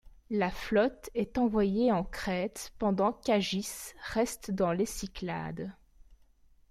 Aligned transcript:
La 0.31 0.49
flotte 0.49 1.11
est 1.13 1.37
envoyée 1.37 1.91
en 1.91 2.03
Crète 2.03 2.73
pendant 2.79 3.13
qu'Agis 3.13 3.93
reste 4.15 4.49
dans 4.49 4.71
les 4.71 4.87
Cyclades. 4.87 5.73